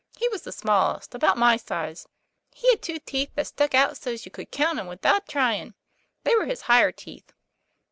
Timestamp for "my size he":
1.37-2.67